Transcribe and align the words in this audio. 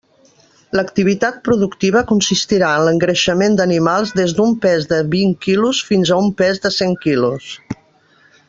L'activitat 0.77 1.35
productiva 1.47 2.01
consistirà 2.11 2.71
en 2.79 2.87
l'engreixament 2.87 3.59
d'animals 3.59 4.15
des 4.23 4.35
d'un 4.39 4.57
pes 4.67 4.89
de 4.95 5.01
vint 5.15 5.39
quilos 5.47 5.83
fins 5.91 6.15
a 6.17 6.21
un 6.27 6.33
pes 6.41 6.65
de 6.65 6.73
cent 6.81 7.01
quilos. 7.09 7.53